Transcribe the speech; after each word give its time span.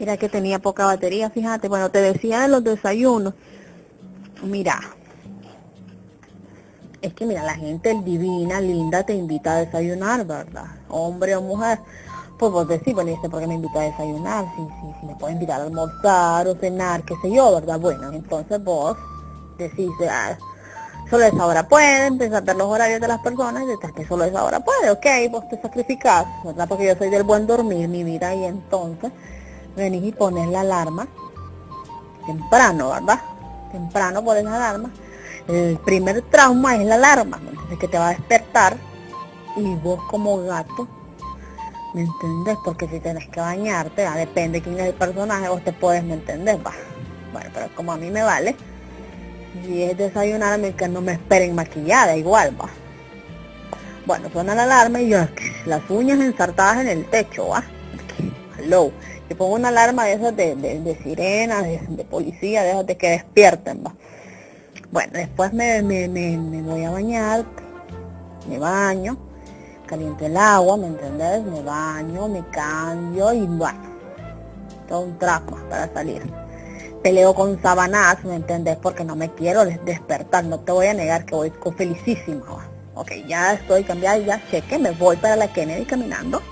Era 0.00 0.16
que 0.16 0.30
tenía 0.30 0.58
poca 0.58 0.86
batería, 0.86 1.28
fíjate. 1.28 1.68
Bueno, 1.68 1.90
te 1.90 2.00
decía 2.00 2.40
de 2.40 2.48
los 2.48 2.64
desayunos. 2.64 3.34
Mira, 4.42 4.80
es 7.02 7.12
que 7.12 7.26
mira, 7.26 7.42
la 7.42 7.54
gente 7.54 7.94
divina, 8.02 8.62
linda, 8.62 9.02
te 9.04 9.14
invita 9.14 9.52
a 9.52 9.56
desayunar, 9.56 10.24
¿verdad? 10.26 10.68
Hombre 10.88 11.36
o 11.36 11.42
mujer. 11.42 11.80
Pues 12.38 12.50
vos 12.50 12.66
decís, 12.66 12.94
bueno, 12.94 13.10
¿y 13.10 13.28
por 13.28 13.40
qué 13.40 13.46
me 13.46 13.56
invita 13.56 13.80
a 13.80 13.82
desayunar? 13.82 14.46
Si, 14.56 14.62
si, 14.62 15.00
si 15.00 15.06
me 15.06 15.14
puede 15.16 15.34
invitar 15.34 15.60
a 15.60 15.64
almorzar 15.64 16.48
o 16.48 16.54
cenar, 16.54 17.02
qué 17.04 17.14
sé 17.20 17.30
yo, 17.30 17.54
¿verdad? 17.56 17.78
Bueno, 17.78 18.10
entonces 18.10 18.64
vos 18.64 18.96
decís, 19.58 19.90
ah, 20.08 20.34
solo 21.10 21.24
esa 21.24 21.44
hora 21.44 21.68
puede, 21.68 22.06
empezar 22.06 22.38
a 22.38 22.40
ver 22.40 22.56
los 22.56 22.68
horarios 22.68 23.02
de 23.02 23.08
las 23.08 23.20
personas 23.20 23.64
y 23.64 23.66
decís 23.66 23.92
que 23.94 24.06
solo 24.06 24.24
esa 24.24 24.42
hora 24.42 24.60
puede, 24.60 24.90
ok, 24.90 25.30
vos 25.30 25.46
te 25.50 25.60
sacrificás, 25.60 26.24
¿verdad? 26.42 26.66
Porque 26.66 26.86
yo 26.86 26.96
soy 26.96 27.10
del 27.10 27.24
buen 27.24 27.46
dormir, 27.46 27.86
mi 27.86 28.02
vida, 28.02 28.34
y 28.34 28.46
entonces 28.46 29.12
venís 29.76 30.04
y 30.04 30.12
pones 30.12 30.48
la 30.48 30.60
alarma 30.60 31.08
temprano, 32.30 32.90
¿verdad? 32.90 33.20
Temprano 33.72 34.24
pones 34.24 34.44
la 34.44 34.56
alarma. 34.56 34.90
El 35.48 35.78
primer 35.78 36.22
trauma 36.22 36.76
es 36.76 36.86
la 36.86 36.94
alarma, 36.94 37.40
¿me 37.68 37.78
Que 37.78 37.88
te 37.88 37.98
va 37.98 38.08
a 38.08 38.10
despertar 38.10 38.76
y 39.56 39.74
vos 39.76 40.00
como 40.08 40.42
gato, 40.44 40.86
¿me 41.94 42.02
entendés? 42.02 42.56
Porque 42.64 42.86
si 42.88 43.00
tenés 43.00 43.28
que 43.28 43.40
bañarte, 43.40 44.06
ah, 44.06 44.16
depende 44.16 44.62
quién 44.62 44.78
es 44.78 44.86
el 44.86 44.94
personaje, 44.94 45.48
vos 45.48 45.62
te 45.64 45.72
puedes, 45.72 46.04
¿me 46.04 46.14
entendés? 46.14 46.56
Va. 46.64 46.72
Bueno, 47.32 47.50
pero 47.52 47.68
como 47.74 47.92
a 47.92 47.96
mí 47.96 48.10
me 48.10 48.22
vale, 48.22 48.54
si 49.64 49.82
es 49.82 49.96
desayunarme 49.96 50.74
que 50.74 50.88
no 50.88 51.00
me 51.00 51.12
esperen 51.12 51.54
maquillada, 51.54 52.16
igual 52.16 52.56
va. 52.60 52.68
Bueno, 54.06 54.28
suena 54.32 54.54
la 54.54 54.64
alarma 54.64 55.00
y 55.00 55.08
yo, 55.08 55.18
las 55.66 55.82
uñas 55.88 56.20
ensartadas 56.20 56.78
en 56.78 56.88
el 56.88 57.06
techo, 57.06 57.48
va. 57.48 57.64
Hello. 58.58 58.92
Y 59.30 59.34
pongo 59.34 59.54
una 59.54 59.68
alarma 59.68 60.04
de 60.04 60.14
esas 60.14 60.36
de, 60.36 60.56
de, 60.56 60.80
de 60.80 60.96
sirena, 61.02 61.62
de, 61.62 62.04
policía, 62.04 62.64
de 62.64 62.82
de 62.82 62.96
que 62.96 63.10
despierten, 63.10 63.84
va. 63.86 63.94
Bueno, 64.90 65.12
después 65.14 65.52
me, 65.52 65.82
me, 65.82 66.08
me, 66.08 66.62
voy 66.62 66.82
a 66.82 66.90
bañar, 66.90 67.44
me 68.48 68.58
baño, 68.58 69.16
caliento 69.86 70.26
el 70.26 70.36
agua, 70.36 70.76
¿me 70.76 70.88
entendés? 70.88 71.44
Me 71.44 71.62
baño, 71.62 72.26
me 72.26 72.44
cambio 72.50 73.32
y 73.32 73.46
bueno, 73.46 73.80
todo 74.88 75.02
un 75.02 75.16
trapo 75.16 75.56
para 75.70 75.92
salir 75.94 76.22
peleo 77.02 77.32
con 77.32 77.62
sabanas, 77.62 78.24
¿me 78.24 78.34
entendés? 78.34 78.76
Porque 78.76 79.04
no 79.04 79.14
me 79.16 79.30
quiero 79.30 79.64
despertar, 79.64 80.44
no 80.44 80.58
te 80.58 80.72
voy 80.72 80.86
a 80.86 80.94
negar 80.94 81.24
que 81.24 81.34
voy 81.34 81.52
felicísima. 81.76 82.68
Ok, 82.94 83.12
ya 83.28 83.54
estoy 83.54 83.84
cambiada, 83.84 84.18
ya 84.18 84.42
cheque, 84.50 84.78
me 84.78 84.90
voy 84.90 85.16
para 85.16 85.36
la 85.36 85.52
Kennedy 85.52 85.84
caminando. 85.84 86.42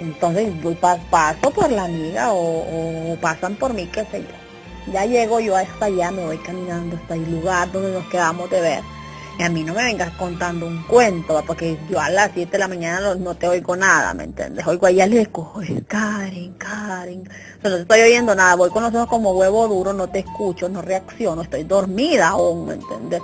Entonces 0.00 0.50
voy 0.62 0.74
paso 0.76 1.50
por 1.50 1.70
la 1.70 1.84
amiga 1.84 2.32
o, 2.32 3.16
pasan 3.20 3.54
por 3.56 3.74
mí, 3.74 3.86
qué 3.86 4.04
sé 4.10 4.22
yo. 4.22 4.92
Ya 4.92 5.04
llego 5.04 5.40
yo 5.40 5.54
hasta 5.54 5.86
allá, 5.86 6.10
me 6.10 6.24
voy 6.24 6.38
caminando 6.38 6.96
hasta 6.96 7.14
el 7.14 7.30
lugar 7.30 7.70
donde 7.70 7.92
nos 7.92 8.06
quedamos 8.06 8.50
de 8.50 8.60
ver. 8.60 8.82
Y 9.38 9.42
a 9.42 9.48
mí 9.48 9.62
no 9.62 9.74
me 9.74 9.84
vengas 9.84 10.10
contando 10.16 10.66
un 10.66 10.82
cuento, 10.82 11.42
porque 11.46 11.78
yo 11.88 12.00
a 12.00 12.10
las 12.10 12.30
7 12.34 12.50
de 12.50 12.58
la 12.58 12.68
mañana 12.68 13.14
no, 13.14 13.34
te 13.34 13.46
oigo 13.48 13.76
nada, 13.76 14.12
¿me 14.14 14.24
entiendes? 14.24 14.66
Oigo 14.66 14.86
allá 14.86 15.06
le 15.06 15.26
cojo, 15.26 15.60
Karen, 15.86 16.54
Karen. 16.54 17.28
O 17.62 17.68
no 17.68 17.76
te 17.76 17.82
estoy 17.82 18.00
oyendo 18.00 18.34
nada, 18.34 18.56
voy 18.56 18.70
con 18.70 18.82
los 18.82 18.94
ojos 18.94 19.08
como 19.08 19.32
huevo 19.32 19.68
duro, 19.68 19.92
no 19.92 20.08
te 20.08 20.20
escucho, 20.20 20.68
no 20.68 20.82
reacciono, 20.82 21.42
estoy 21.42 21.64
dormida 21.64 22.28
aún, 22.28 22.66
¿me 22.66 22.74
entiendes? 22.74 23.22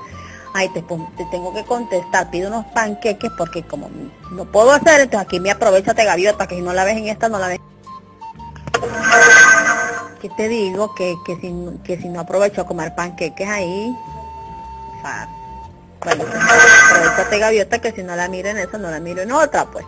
Ay, 0.59 0.71
te, 0.71 0.81
te 0.81 1.25
tengo 1.27 1.53
que 1.53 1.65
contestar, 1.65 2.31
pido 2.31 2.49
unos 2.49 2.65
panqueques 2.73 3.31
porque 3.37 3.63
como 3.63 3.91
no 4.31 4.47
puedo 4.47 4.73
hacer, 4.73 5.03
entonces 5.03 5.27
aquí 5.27 5.39
me 5.39 5.51
aprovechate 5.51 6.03
gaviota, 6.03 6.47
que 6.47 6.55
si 6.55 6.63
no 6.63 6.73
la 6.73 6.85
ves 6.85 6.97
en 6.97 7.09
esta, 7.09 7.29
no 7.29 7.39
la 7.39 7.49
ves. 7.49 7.61
¿Qué 10.19 10.31
te 10.31 10.49
digo? 10.49 10.95
Que, 10.95 11.15
que, 11.27 11.37
si, 11.37 11.55
que 11.85 12.01
si 12.01 12.09
no 12.09 12.21
aprovecho 12.21 12.63
a 12.63 12.67
comer 12.67 12.95
panqueques 12.95 13.47
ahí, 13.47 13.95
o 14.97 15.01
sea, 15.03 15.29
bueno, 16.03 16.25
aprovechate 16.25 17.39
gaviota 17.39 17.79
que 17.79 17.93
si 17.93 18.03
no 18.03 18.17
la 18.17 18.27
miro 18.29 18.49
en 18.49 18.57
esa, 18.57 18.79
no 18.79 18.91
la 18.91 18.99
miro 18.99 19.21
en 19.21 19.33
otra, 19.33 19.67
pues. 19.67 19.85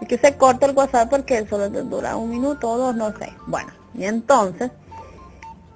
Y 0.00 0.06
que 0.06 0.16
se 0.16 0.34
corta 0.38 0.64
el 0.64 0.74
WhatsApp 0.74 1.10
porque 1.10 1.46
solo 1.46 1.68
dura 1.68 2.16
un 2.16 2.30
minuto 2.30 2.70
o 2.70 2.78
dos, 2.78 2.96
no 2.96 3.10
sé. 3.18 3.34
Bueno, 3.46 3.70
y 3.92 4.06
entonces 4.06 4.70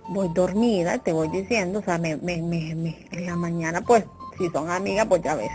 voy 0.08 0.30
dormida, 0.32 0.96
te 0.96 1.12
voy 1.12 1.28
diciendo, 1.28 1.80
o 1.80 1.82
sea, 1.82 1.98
me, 1.98 2.16
me, 2.16 2.38
me, 2.38 3.06
en 3.12 3.26
la 3.26 3.36
mañana, 3.36 3.82
pues, 3.82 4.02
si 4.40 4.50
son 4.50 4.70
amigas, 4.70 5.06
pues 5.06 5.22
ya 5.22 5.34
ves. 5.34 5.50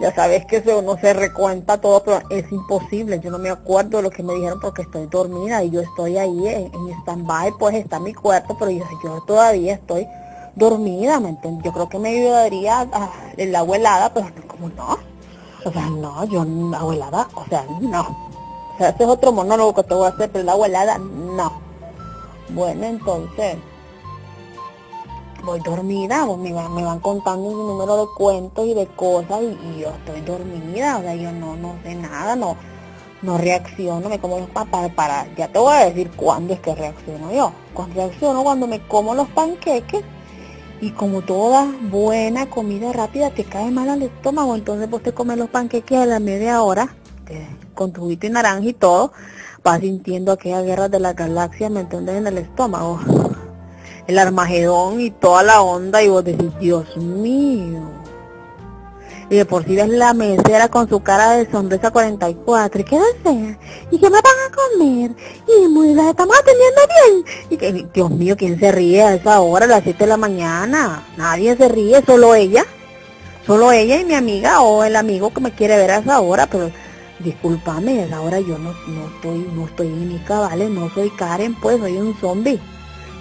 Ya 0.00 0.14
sabes 0.14 0.46
que 0.46 0.58
eso 0.58 0.80
no 0.80 0.96
se 0.96 1.12
recuenta 1.12 1.80
todo, 1.80 2.02
pero 2.04 2.22
es 2.30 2.50
imposible. 2.52 3.18
Yo 3.20 3.30
no 3.30 3.38
me 3.38 3.50
acuerdo 3.50 3.98
de 3.98 4.04
lo 4.04 4.10
que 4.10 4.22
me 4.22 4.34
dijeron 4.34 4.60
porque 4.60 4.82
estoy 4.82 5.06
dormida 5.06 5.62
y 5.64 5.70
yo 5.70 5.80
estoy 5.80 6.16
ahí 6.16 6.46
en, 6.46 6.72
en 6.72 6.90
stand-by, 7.00 7.52
pues 7.58 7.74
está 7.74 7.98
mi 7.98 8.14
cuerpo, 8.14 8.56
pero 8.58 8.70
yo, 8.70 8.84
todavía 9.26 9.74
estoy 9.74 10.06
dormida, 10.54 11.18
¿me 11.18 11.30
entiendes? 11.30 11.64
Yo 11.64 11.72
creo 11.72 11.88
que 11.88 11.98
me 11.98 12.10
ayudaría 12.10 12.80
a, 12.92 13.10
en 13.36 13.50
la 13.50 13.58
abuelada, 13.58 14.14
pero 14.14 14.28
como 14.46 14.68
no. 14.68 14.98
O 15.64 15.72
sea, 15.72 15.90
no, 15.90 16.24
yo 16.26 16.46
abuelada, 16.76 17.28
o 17.34 17.44
sea, 17.46 17.66
no. 17.80 18.02
O 18.74 18.78
sea, 18.78 18.90
ese 18.90 19.02
es 19.02 19.08
otro 19.08 19.32
monólogo 19.32 19.74
que 19.74 19.82
te 19.82 19.94
voy 19.94 20.06
a 20.06 20.10
hacer, 20.10 20.30
pero 20.30 20.44
la 20.44 20.52
abuelada, 20.52 20.98
no. 20.98 21.60
Bueno, 22.50 22.84
entonces, 22.84 23.56
voy 25.44 25.60
dormida, 25.60 26.26
me 26.36 26.52
van, 26.52 26.74
me 26.74 26.82
van 26.82 27.00
contando 27.00 27.48
un 27.48 27.66
número 27.66 27.96
de 27.96 28.06
cuentos 28.16 28.66
y 28.66 28.74
de 28.74 28.86
cosas 28.86 29.40
y, 29.42 29.80
yo 29.80 29.90
estoy 29.90 30.20
dormida, 30.22 30.98
o 30.98 31.02
sea, 31.02 31.14
yo 31.14 31.32
no, 31.32 31.56
no 31.56 31.76
sé 31.82 31.94
nada, 31.94 32.36
no, 32.36 32.56
no 33.22 33.38
reacciono, 33.38 34.08
me 34.08 34.18
como 34.18 34.38
los 34.38 34.48
para, 34.50 34.88
para, 34.94 35.26
ya 35.36 35.48
te 35.48 35.58
voy 35.58 35.74
a 35.74 35.86
decir 35.86 36.10
cuándo 36.12 36.54
es 36.54 36.60
que 36.60 36.74
reacciono 36.74 37.32
yo. 37.32 37.52
Cuando 37.74 37.94
reacciono 37.94 38.42
cuando 38.42 38.66
me 38.66 38.80
como 38.80 39.14
los 39.14 39.28
panqueques 39.28 40.04
y 40.80 40.90
como 40.90 41.22
toda 41.22 41.66
buena 41.90 42.48
comida 42.48 42.92
rápida 42.92 43.30
te 43.30 43.44
cae 43.44 43.70
mal 43.70 43.88
al 43.88 44.02
estómago, 44.02 44.54
entonces 44.54 44.88
vos 44.88 45.02
te 45.02 45.12
comes 45.12 45.38
los 45.38 45.50
panqueques 45.50 45.98
a 45.98 46.06
la 46.06 46.20
media 46.20 46.62
hora, 46.62 46.94
con 47.74 47.92
tu 47.92 48.02
juguito 48.02 48.26
y 48.26 48.30
naranja 48.30 48.68
y 48.68 48.72
todo, 48.72 49.12
vas 49.62 49.80
sintiendo 49.80 50.32
aquella 50.32 50.62
guerra 50.62 50.88
de 50.88 51.00
la 51.00 51.12
galaxia, 51.12 51.68
¿me 51.68 51.80
entiendes? 51.80 52.16
En 52.16 52.26
el 52.26 52.38
estómago. 52.38 53.00
El 54.08 54.18
Armagedón 54.18 55.00
y 55.00 55.10
toda 55.10 55.42
la 55.42 55.60
onda 55.60 56.02
y 56.02 56.08
vos 56.08 56.24
decís, 56.24 56.50
Dios 56.58 56.96
mío 56.96 57.98
y 59.30 59.36
de 59.36 59.44
por 59.44 59.64
sí 59.64 59.76
ves 59.76 59.88
la 59.88 60.14
mesera 60.14 60.68
con 60.68 60.88
su 60.88 61.00
cara 61.00 61.32
de 61.32 61.50
sonrisa 61.50 61.90
44, 61.90 62.80
y 62.80 62.84
qué 62.84 62.98
desea, 62.98 63.58
y 63.90 63.98
qué 63.98 64.10
me 64.10 64.20
van 64.22 64.24
a 64.24 64.54
comer, 64.54 65.10
y 65.46 65.68
muy 65.68 65.92
la 65.92 66.10
estamos 66.10 66.34
atendiendo 66.38 66.80
bien, 66.88 67.24
y 67.50 67.56
que, 67.56 67.88
Dios 67.92 68.10
mío, 68.10 68.36
¿quién 68.36 68.58
se 68.58 68.72
ríe 68.72 69.02
a 69.02 69.14
esa 69.14 69.40
hora, 69.40 69.66
a 69.66 69.68
las 69.68 69.82
7 69.82 69.98
de 69.98 70.06
la 70.06 70.16
mañana? 70.16 71.04
Nadie 71.16 71.56
se 71.56 71.68
ríe, 71.68 72.02
solo 72.06 72.34
ella, 72.34 72.64
solo 73.46 73.70
ella 73.70 74.00
y 74.00 74.04
mi 74.04 74.14
amiga, 74.14 74.62
o 74.62 74.84
el 74.84 74.96
amigo 74.96 75.32
que 75.32 75.40
me 75.40 75.52
quiere 75.52 75.76
ver 75.76 75.90
a 75.90 75.98
esa 75.98 76.20
hora, 76.20 76.46
pero 76.46 76.70
discúlpame, 77.18 78.00
a 78.00 78.04
esa 78.06 78.20
hora 78.22 78.40
yo 78.40 78.56
no, 78.56 78.72
no 78.86 79.08
estoy, 79.14 79.46
no 79.54 79.66
estoy 79.66 79.88
en 79.88 80.08
mi 80.08 80.18
cabales, 80.20 80.70
no 80.70 80.88
soy 80.94 81.10
Karen, 81.10 81.54
pues 81.60 81.78
soy 81.78 81.98
un 81.98 82.16
zombie 82.18 82.58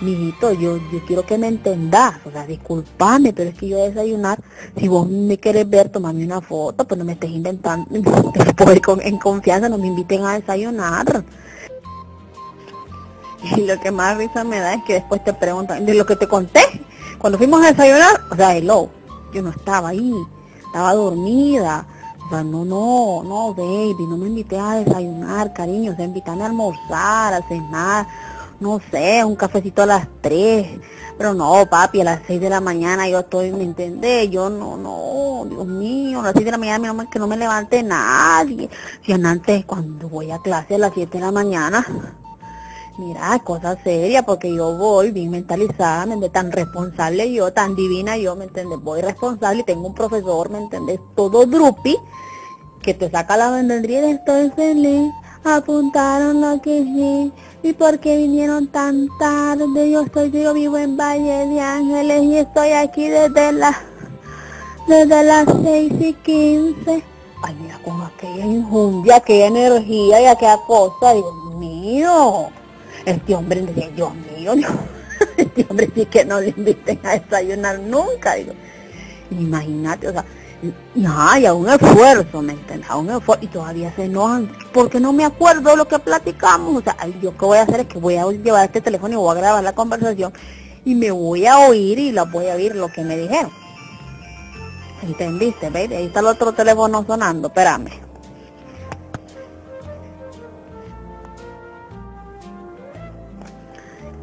mijito, 0.02 0.53
yo, 0.53 0.78
yo 0.91 1.00
quiero 1.06 1.25
que 1.25 1.38
me 1.38 1.47
entendás, 1.47 2.16
o 2.25 2.31
sea, 2.31 2.46
disculpame, 2.46 3.34
pero 3.34 3.50
es 3.50 3.58
que 3.58 3.68
yo 3.68 3.78
desayunar, 3.78 4.40
si 4.78 4.88
vos 4.88 5.08
me 5.09 5.38
querés 5.38 5.69
ver, 5.69 5.90
tomame 5.90 6.24
una 6.24 6.41
foto, 6.41 6.85
pues 6.85 6.97
no 6.97 7.06
me 7.06 7.13
estés 7.13 7.31
inventando, 7.31 7.88
después 8.34 8.81
con, 8.81 9.02
en 9.02 9.18
confianza 9.18 9.69
no 9.69 9.78
me 9.78 9.88
inviten 9.88 10.24
a 10.24 10.34
desayunar. 10.34 11.24
Y 13.56 13.62
lo 13.62 13.80
que 13.80 13.91
más 13.91 14.18
risa 14.18 14.44
me 14.44 14.59
da 14.59 14.74
es 14.74 14.84
que 14.84 14.94
después 14.94 15.24
te 15.24 15.34
preguntan, 15.34 15.86
de 15.86 15.94
lo 15.94 16.06
que 16.06 16.16
te 16.16 16.28
conté, 16.28 16.62
cuando 17.18 17.38
fuimos 17.38 17.63
a 17.63 17.72
desayunar, 17.72 18.22
o 18.31 18.36
sea, 18.36 18.56
hello, 18.56 18.90
yo 19.34 19.41
no 19.41 19.50
estaba 19.50 19.90
ahí, 19.90 20.13
estaba 20.66 20.94
dormida, 20.94 21.88
o 22.25 22.30
sea, 22.30 22.44
no, 22.44 22.66
no, 22.66 23.24
no, 23.24 23.53
baby, 23.53 24.06
no 24.07 24.18
me 24.18 24.28
invité 24.28 24.59
a 24.59 24.75
desayunar, 24.75 25.53
cariño, 25.53 25.94
o 25.94 25.96
sea, 25.96 26.06
invítame 26.06 26.44
a 26.44 26.47
almorzar, 26.47 27.34
a 27.34 27.41
cenar, 27.47 28.06
no 28.59 28.80
sé, 28.92 29.24
un 29.24 29.36
cafecito 29.36 29.83
a 29.83 29.86
las 29.86 30.07
3. 30.21 30.80
Pero 31.18 31.33
no, 31.33 31.65
papi, 31.69 32.01
a 32.01 32.04
las 32.04 32.21
6 32.27 32.39
de 32.39 32.50
la 32.50 32.62
mañana 32.62 33.09
yo 33.09 33.19
estoy, 33.19 33.51
¿me 33.51 33.63
entendés? 33.63 34.30
Yo 34.30 34.50
no, 34.50 34.77
no, 34.77 35.45
Dios 35.50 35.65
mío, 35.65 36.19
a 36.21 36.25
las 36.25 36.33
6 36.33 36.45
de 36.45 36.51
la 36.51 36.57
mañana 36.57 36.94
no, 36.94 37.09
que 37.09 37.19
no 37.19 37.27
me 37.27 37.38
levante 37.38 37.81
nadie. 37.81 38.69
Si 39.04 39.13
antes 39.13 39.65
cuando 39.65 40.09
voy 40.09 40.31
a 40.31 40.39
clase 40.39 40.75
a 40.75 40.77
las 40.77 40.94
7 40.94 41.18
de 41.18 41.24
la 41.24 41.31
mañana, 41.31 41.86
mira, 43.00 43.39
cosa 43.39 43.75
seria, 43.83 44.24
porque 44.24 44.54
yo 44.54 44.77
voy 44.77 45.12
bien 45.12 45.31
mentalizada, 45.31 46.06
¿me 46.06 46.13
entiendes? 46.13 46.33
Tan 46.33 46.51
responsable 46.51 47.31
yo, 47.31 47.51
tan 47.51 47.75
divina 47.75 48.15
yo, 48.18 48.36
¿me 48.36 48.45
entiendes? 48.45 48.80
Voy 48.80 49.01
responsable 49.01 49.62
y 49.62 49.63
tengo 49.63 49.88
un 49.88 49.95
profesor, 49.95 50.51
¿me 50.51 50.59
entiendes? 50.59 51.00
Todo 51.15 51.48
drupi, 51.48 51.98
que 52.81 52.94
te 52.94 53.09
saca 53.09 53.38
la 53.38 53.50
vendedría 53.50 54.07
y 54.07 54.12
estoy 54.12 54.51
feliz 54.51 55.12
apuntaron 55.47 56.41
lo 56.41 56.61
que 56.61 56.83
sí 56.83 57.31
y 57.63 57.73
por 57.73 57.99
qué 57.99 58.17
vinieron 58.17 58.67
tan 58.67 59.07
tarde. 59.19 59.91
Yo 59.91 60.01
estoy 60.01 60.31
yo 60.31 60.53
vivo 60.53 60.77
en 60.77 60.97
Valle 60.97 61.47
de 61.47 61.59
Ángeles 61.59 62.23
y 62.23 62.38
estoy 62.38 62.71
aquí 62.71 63.07
desde 63.07 63.51
las 63.53 63.75
desde 64.88 65.23
las 65.23 65.45
seis 65.63 65.94
y 65.99 66.13
quince. 66.13 67.03
Ay, 67.44 67.55
mira, 67.61 67.79
con 67.83 68.01
aquella 68.01 68.45
injundia, 68.45 69.17
aquella 69.17 69.47
energía 69.47 70.21
y 70.21 70.25
aquella 70.25 70.57
cosa, 70.65 71.13
Dios 71.13 71.55
mío. 71.55 72.49
Este 73.05 73.35
hombre 73.35 73.61
decía, 73.61 73.89
Dios 73.95 74.11
mío, 74.15 74.55
no. 74.55 74.67
este 75.38 75.65
hombre 75.69 75.89
sí 75.94 76.05
que 76.05 76.25
no 76.25 76.39
le 76.39 76.49
inviten 76.49 76.99
a 77.03 77.17
desayunar 77.17 77.79
nunca. 77.79 78.35
Digo, 78.35 78.53
imagínate, 79.31 80.07
o 80.07 80.11
sea, 80.11 80.25
y 80.95 81.06
a 81.06 81.54
un 81.54 81.69
esfuerzo, 81.69 82.42
¿me 82.42 82.54
entiendes? 82.54 82.89
A 82.89 82.98
un 82.98 83.09
esfuerzo, 83.09 83.45
y 83.45 83.48
todavía 83.48 83.94
se 83.95 84.06
enojan, 84.06 84.51
porque 84.74 85.00
no 85.00 85.13
me 85.13 85.24
acuerdo 85.24 85.75
lo 85.75 85.88
que 85.88 86.00
platicamos, 86.00 86.77
o 86.77 86.81
sea, 86.81 86.98
yo 87.21 87.38
qué 87.38 87.45
voy 87.45 87.57
a 87.59 87.62
hacer 87.62 87.81
es 87.81 87.88
que 87.88 88.00
voy 88.00 88.15
a 88.15 88.25
llevar 88.31 88.65
este 88.65 88.81
teléfono 88.81 89.13
y 89.13 89.18
voy 89.18 89.31
a 89.36 89.39
grabar 89.39 89.63
la 89.63 89.74
conversación, 89.74 90.33
y 90.83 90.95
me 90.95 91.12
voy 91.12 91.45
a 91.45 91.59
oír 91.59 92.00
y 92.00 92.12
la 92.12 92.24
voy 92.24 92.48
a 92.48 92.56
oír 92.56 92.75
lo 92.75 92.88
que 92.88 93.04
me 93.04 93.18
dijeron. 93.18 93.51
¿Entendiste? 95.04 95.68
Ahí 95.68 96.06
está 96.06 96.21
el 96.21 96.27
otro 96.27 96.54
teléfono 96.54 97.06
sonando, 97.06 97.50
espérame. 97.50 97.92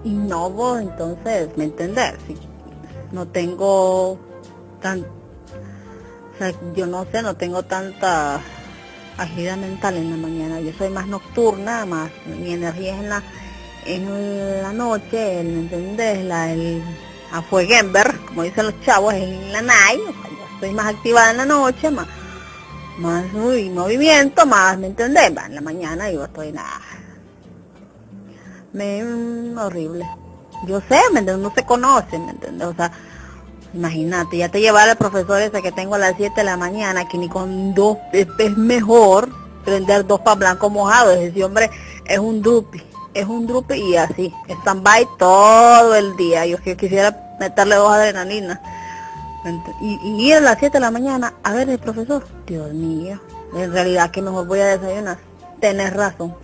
Y 0.02 0.10
no, 0.10 0.50
vos, 0.50 0.80
entonces, 0.80 1.48
¿me 1.56 1.64
entendés? 1.64 2.14
No 3.12 3.26
tengo 3.26 4.18
tan 4.82 5.06
o 6.34 6.38
sea, 6.38 6.52
yo 6.74 6.86
no 6.86 7.06
sé, 7.12 7.22
no 7.22 7.36
tengo 7.36 7.62
tanta 7.62 8.40
agilidad 9.16 9.56
mental 9.56 9.96
en 9.96 10.10
la 10.10 10.16
mañana. 10.16 10.60
Yo 10.60 10.72
soy 10.76 10.90
más 10.90 11.06
nocturna, 11.06 11.86
más 11.86 12.10
mi 12.26 12.52
energía 12.52 12.94
es 12.94 13.00
en 13.00 13.08
la 13.08 13.22
en 13.86 14.62
la 14.62 14.72
noche, 14.72 15.42
¿me 15.44 15.60
entendés? 15.60 16.24
La, 16.24 16.50
el 16.50 16.82
afueguember, 17.30 18.18
como 18.26 18.42
dicen 18.42 18.66
los 18.66 18.80
chavos, 18.80 19.12
en 19.14 19.52
la 19.52 19.62
night. 19.62 20.00
O 20.00 20.12
sea, 20.12 20.30
yo 20.30 20.54
estoy 20.54 20.72
más 20.72 20.94
activada 20.94 21.30
en 21.30 21.36
la 21.36 21.46
noche, 21.46 21.90
más 21.90 22.06
más 22.98 23.24
movimiento, 23.32 24.46
más, 24.46 24.78
¿me 24.78 24.86
entendés? 24.86 25.26
En 25.26 25.54
la 25.54 25.60
mañana 25.60 26.10
yo 26.10 26.24
estoy 26.24 26.52
nada. 26.52 26.80
Me, 28.72 29.02
mm, 29.04 29.58
horrible. 29.58 30.08
Yo 30.66 30.80
sé, 30.80 31.00
¿me 31.12 31.20
entiendes? 31.20 31.38
No 31.38 31.52
se 31.54 31.64
conoce, 31.64 32.18
¿me 32.18 32.30
entiendes? 32.30 32.68
O 32.68 32.74
sea, 32.74 32.90
Imagínate, 33.74 34.36
ya 34.36 34.48
te 34.48 34.60
llevaba 34.60 34.92
el 34.92 34.96
profesor 34.96 35.40
ese 35.42 35.60
que 35.60 35.72
tengo 35.72 35.96
a 35.96 35.98
las 35.98 36.14
7 36.16 36.32
de 36.36 36.44
la 36.44 36.56
mañana, 36.56 37.08
que 37.08 37.18
ni 37.18 37.28
con 37.28 37.74
dos 37.74 37.98
es, 38.12 38.56
mejor 38.56 39.28
prender 39.64 40.06
dos 40.06 40.20
para 40.20 40.36
blanco 40.36 40.70
mojado. 40.70 41.10
Ese 41.10 41.42
hombre 41.42 41.70
es 42.04 42.18
un 42.18 42.40
drupi, 42.40 42.80
es 43.14 43.26
un 43.26 43.48
drupi 43.48 43.74
y 43.74 43.96
así, 43.96 44.32
stand-by 44.48 45.08
todo 45.18 45.96
el 45.96 46.16
día. 46.16 46.46
Yo 46.46 46.58
quisiera 46.76 47.16
meterle 47.40 47.74
dos 47.74 47.92
adrenalinas. 47.92 48.60
Y, 49.80 49.98
y 50.02 50.28
ir 50.28 50.36
a 50.36 50.40
las 50.40 50.58
7 50.58 50.74
de 50.74 50.80
la 50.80 50.92
mañana 50.92 51.34
a 51.42 51.52
ver 51.52 51.68
el 51.68 51.78
profesor. 51.78 52.24
Dios 52.46 52.72
mío, 52.72 53.20
en 53.56 53.72
realidad 53.72 54.12
que 54.12 54.22
mejor 54.22 54.46
voy 54.46 54.60
a 54.60 54.78
desayunar. 54.78 55.18
Tenés 55.60 55.92
razón. 55.92 56.43